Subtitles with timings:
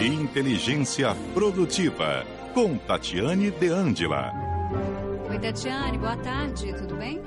[0.00, 4.30] e inteligência produtiva, com Tatiane De Angela.
[5.30, 7.22] Oi, Tatiane, boa tarde, tudo bem?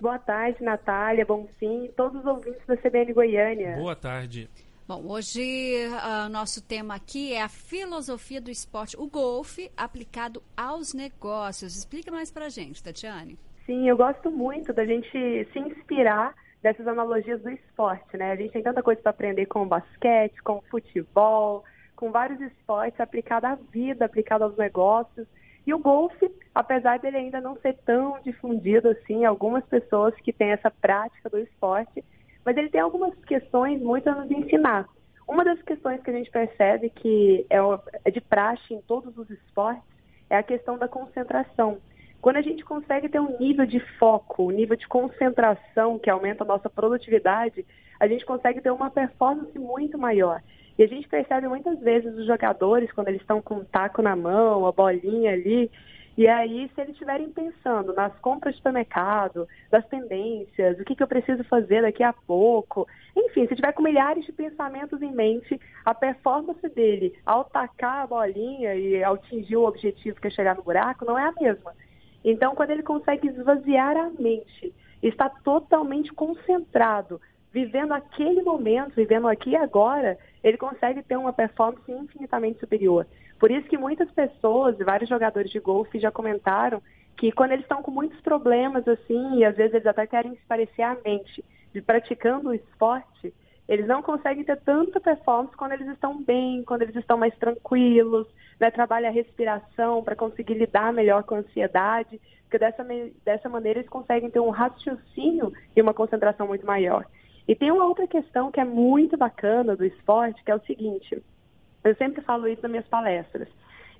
[0.00, 3.76] Boa tarde, Natália, bom sim, todos os ouvintes da CBN Goiânia.
[3.76, 4.50] Boa tarde.
[4.86, 5.40] Bom, hoje
[5.86, 11.76] o uh, nosso tema aqui é a filosofia do esporte, o golfe aplicado aos negócios.
[11.76, 13.38] Explica mais pra gente, Tatiane.
[13.64, 15.08] Sim, eu gosto muito da gente
[15.52, 18.32] se inspirar dessas analogias do esporte, né?
[18.32, 21.64] A gente tem tanta coisa para aprender com o basquete, com o futebol,
[21.96, 25.26] com vários esportes aplicado à vida, aplicado aos negócios.
[25.66, 30.50] E o golfe, apesar dele ainda não ser tão difundido assim, algumas pessoas que têm
[30.50, 32.04] essa prática do esporte,
[32.44, 34.88] mas ele tem algumas questões muito a nos ensinar.
[35.28, 37.58] Uma das questões que a gente percebe que é,
[38.04, 39.84] é de praxe em todos os esportes
[40.28, 41.78] é a questão da concentração.
[42.20, 46.44] Quando a gente consegue ter um nível de foco, um nível de concentração que aumenta
[46.44, 47.64] a nossa produtividade,
[47.98, 50.42] a gente consegue ter uma performance muito maior.
[50.78, 54.14] E a gente percebe muitas vezes os jogadores, quando eles estão com um taco na
[54.14, 55.70] mão, a bolinha ali,
[56.16, 61.02] e aí, se eles estiverem pensando nas compras de supermercado, das tendências, o que, que
[61.02, 65.58] eu preciso fazer daqui a pouco, enfim, se tiver com milhares de pensamentos em mente,
[65.82, 70.56] a performance dele ao tacar a bolinha e ao atingir o objetivo que é chegar
[70.56, 71.72] no buraco não é a mesma.
[72.24, 77.20] Então, quando ele consegue esvaziar a mente, está totalmente concentrado,
[77.52, 83.06] vivendo aquele momento, vivendo aqui e agora, ele consegue ter uma performance infinitamente superior.
[83.38, 86.82] Por isso que muitas pessoas, vários jogadores de golfe já comentaram
[87.16, 90.46] que quando eles estão com muitos problemas assim, e às vezes eles até querem se
[90.46, 93.32] parecer à mente, de praticando o esporte,
[93.70, 98.26] eles não conseguem ter tanta performance quando eles estão bem, quando eles estão mais tranquilos,
[98.58, 98.68] né?
[98.68, 102.84] trabalha a respiração para conseguir lidar melhor com a ansiedade, porque dessa,
[103.24, 107.06] dessa maneira eles conseguem ter um raciocínio e uma concentração muito maior.
[107.46, 111.22] E tem uma outra questão que é muito bacana do esporte, que é o seguinte,
[111.84, 113.46] eu sempre falo isso nas minhas palestras.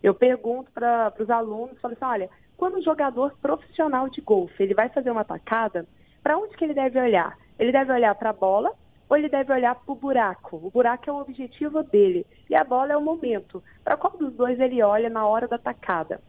[0.02, 4.74] Eu pergunto para os alunos, falo assim, olha, quando um jogador profissional de golfe ele
[4.74, 5.86] vai fazer uma tacada,
[6.24, 7.38] para onde que ele deve olhar?
[7.56, 8.72] Ele deve olhar para a bola
[9.10, 10.60] ou ele deve olhar para o buraco?
[10.62, 13.60] O buraco é o objetivo dele e a bola é o momento.
[13.82, 16.20] Para qual dos dois ele olha na hora da tacada?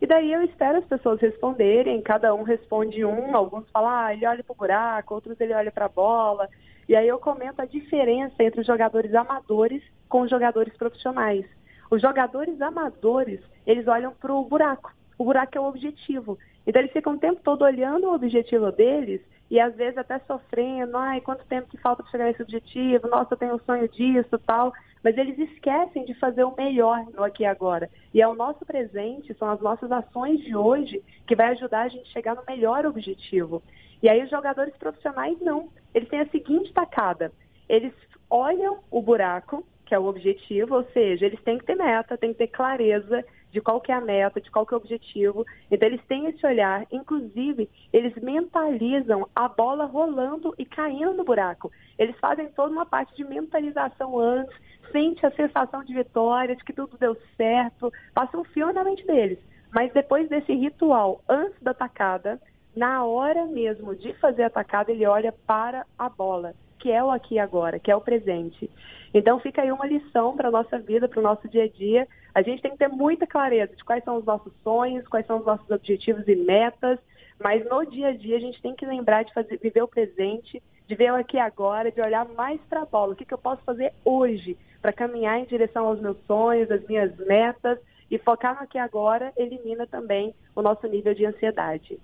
[0.00, 4.26] E daí eu espero as pessoas responderem, cada um responde um, alguns falam, ah, ele
[4.26, 6.48] olha para o buraco, outros ele olha para a bola.
[6.88, 11.44] E aí eu comento a diferença entre os jogadores amadores com os jogadores profissionais.
[11.90, 14.90] Os jogadores amadores, eles olham para o buraco.
[15.18, 16.38] O buraco é o objetivo.
[16.66, 20.96] Então eles ficam o tempo todo olhando o objetivo deles e às vezes até sofrendo,
[20.96, 23.88] ai, quanto tempo que falta para chegar a esse objetivo, nossa, eu tenho um sonho
[23.88, 27.88] disso, tal, mas eles esquecem de fazer o melhor no aqui e agora.
[28.12, 31.88] E é o nosso presente, são as nossas ações de hoje que vai ajudar a
[31.88, 33.62] gente a chegar no melhor objetivo.
[34.02, 37.32] E aí os jogadores profissionais não, eles têm a seguinte tacada,
[37.68, 37.92] eles
[38.28, 42.32] olham o buraco, que é o objetivo, ou seja, eles têm que ter meta, têm
[42.32, 45.46] que ter clareza de qual que é a meta, de qual que é o objetivo.
[45.70, 51.70] Então eles têm esse olhar, inclusive, eles mentalizam a bola rolando e caindo no buraco.
[51.96, 54.54] Eles fazem toda uma parte de mentalização antes,
[54.90, 59.06] sente a sensação de vitória, de que tudo deu certo, passa um filme na mente
[59.06, 59.38] deles.
[59.72, 62.40] Mas depois desse ritual, antes da atacada,
[62.74, 66.54] na hora mesmo de fazer a atacada, ele olha para a bola
[66.86, 68.70] que é o aqui e agora, que é o presente.
[69.12, 72.06] Então fica aí uma lição para a nossa vida, para o nosso dia a dia.
[72.32, 75.40] A gente tem que ter muita clareza de quais são os nossos sonhos, quais são
[75.40, 77.00] os nossos objetivos e metas,
[77.42, 80.62] mas no dia a dia a gente tem que lembrar de fazer, viver o presente,
[80.86, 83.14] de ver o aqui e agora, de olhar mais para a bola.
[83.14, 86.86] O que, que eu posso fazer hoje para caminhar em direção aos meus sonhos, às
[86.86, 91.98] minhas metas e focar no aqui e agora elimina também o nosso nível de ansiedade.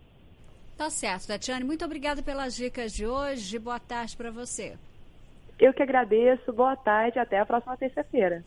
[0.82, 1.62] Tá certo, Tatiane.
[1.62, 3.56] Muito obrigada pelas dicas de hoje.
[3.56, 4.76] Boa tarde para você.
[5.56, 6.52] Eu que agradeço.
[6.52, 7.20] Boa tarde.
[7.20, 8.44] Até a próxima terça-feira.